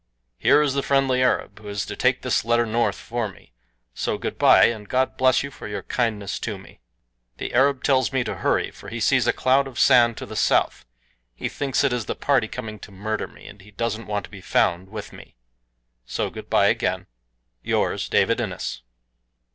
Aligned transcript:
Here 0.39 0.63
is 0.63 0.73
the 0.73 0.81
friendly 0.81 1.21
Arab 1.21 1.59
who 1.59 1.67
is 1.67 1.85
to 1.85 1.95
take 1.95 2.23
this 2.23 2.43
letter 2.43 2.65
north 2.65 2.95
for 2.95 3.29
me, 3.29 3.51
so 3.93 4.17
good 4.17 4.39
bye, 4.39 4.63
and 4.65 4.89
God 4.89 5.15
bless 5.15 5.43
you 5.43 5.51
for 5.51 5.67
your 5.67 5.83
kindness 5.83 6.39
to 6.39 6.57
me. 6.57 6.79
The 7.37 7.53
Arab 7.53 7.83
tells 7.83 8.11
me 8.11 8.23
to 8.23 8.37
hurry, 8.37 8.71
for 8.71 8.89
he 8.89 8.99
sees 8.99 9.27
a 9.27 9.31
cloud 9.31 9.67
of 9.67 9.77
sand 9.77 10.17
to 10.17 10.25
the 10.25 10.35
south 10.35 10.87
he 11.35 11.47
thinks 11.47 11.83
it 11.83 11.93
is 11.93 12.05
the 12.05 12.15
party 12.15 12.47
coming 12.47 12.79
to 12.79 12.91
murder 12.91 13.27
me, 13.27 13.45
and 13.45 13.61
he 13.61 13.69
doesn't 13.69 14.07
want 14.07 14.25
to 14.25 14.31
be 14.31 14.41
found 14.41 14.89
with 14.89 15.13
me. 15.13 15.35
So 16.07 16.31
good 16.31 16.49
bye 16.49 16.65
again. 16.69 17.05
Yours, 17.61 18.09
DAVID 18.09 18.41
INNES. 18.41 18.81